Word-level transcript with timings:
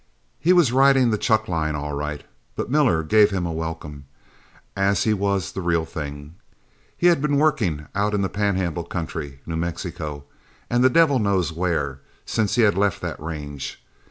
He 0.39 0.51
was 0.51 0.71
riding 0.71 1.11
the 1.11 1.17
chuckline 1.19 1.75
all 1.75 1.93
right, 1.93 2.23
but 2.55 2.71
Miller 2.71 3.03
gave 3.03 3.29
him 3.29 3.45
a 3.45 3.51
welcome, 3.53 4.05
as 4.75 5.03
he 5.03 5.13
was 5.13 5.51
the 5.51 5.61
real 5.61 5.85
thing. 5.85 6.33
He 6.97 7.05
had 7.05 7.21
been 7.21 7.37
working 7.37 7.85
out 7.93 8.15
in 8.15 8.23
the 8.23 8.27
Pan 8.27 8.55
handle 8.55 8.83
country, 8.83 9.41
New 9.45 9.57
Mexico, 9.57 10.23
and 10.71 10.83
the 10.83 10.89
devil 10.89 11.19
knows 11.19 11.53
where, 11.53 12.01
since 12.25 12.55
he 12.55 12.63
had 12.63 12.75
left 12.75 12.99
that 13.01 13.19
range. 13.19 13.83